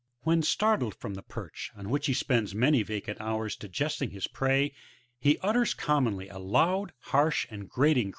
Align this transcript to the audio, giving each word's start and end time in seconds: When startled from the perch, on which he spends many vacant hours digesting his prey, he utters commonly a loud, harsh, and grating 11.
When 0.23 0.41
startled 0.41 0.95
from 0.95 1.13
the 1.13 1.21
perch, 1.21 1.69
on 1.75 1.91
which 1.91 2.07
he 2.07 2.15
spends 2.15 2.55
many 2.55 2.81
vacant 2.81 3.21
hours 3.21 3.55
digesting 3.55 4.09
his 4.09 4.25
prey, 4.25 4.73
he 5.19 5.37
utters 5.43 5.75
commonly 5.75 6.27
a 6.27 6.39
loud, 6.39 6.93
harsh, 7.01 7.45
and 7.51 7.69
grating 7.69 8.07
11. 8.07 8.09